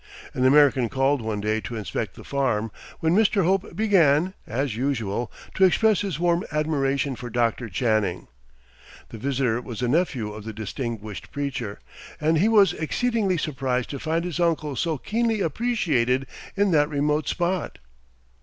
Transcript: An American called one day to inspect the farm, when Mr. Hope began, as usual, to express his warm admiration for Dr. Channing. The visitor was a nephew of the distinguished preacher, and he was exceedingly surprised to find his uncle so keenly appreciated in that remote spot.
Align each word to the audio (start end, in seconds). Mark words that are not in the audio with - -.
An 0.33 0.45
American 0.45 0.89
called 0.89 1.21
one 1.21 1.41
day 1.41 1.61
to 1.61 1.75
inspect 1.75 2.15
the 2.15 2.23
farm, 2.23 2.71
when 3.01 3.15
Mr. 3.15 3.43
Hope 3.43 3.75
began, 3.75 4.33
as 4.47 4.75
usual, 4.75 5.31
to 5.53 5.63
express 5.63 6.01
his 6.01 6.19
warm 6.19 6.43
admiration 6.51 7.15
for 7.15 7.29
Dr. 7.29 7.69
Channing. 7.69 8.27
The 9.09 9.19
visitor 9.19 9.61
was 9.61 9.83
a 9.83 9.87
nephew 9.87 10.33
of 10.33 10.43
the 10.43 10.53
distinguished 10.53 11.29
preacher, 11.31 11.77
and 12.19 12.39
he 12.39 12.47
was 12.47 12.73
exceedingly 12.73 13.37
surprised 13.37 13.91
to 13.91 13.99
find 13.99 14.25
his 14.25 14.39
uncle 14.39 14.75
so 14.75 14.97
keenly 14.97 15.39
appreciated 15.39 16.25
in 16.57 16.71
that 16.71 16.89
remote 16.89 17.27
spot. 17.27 17.77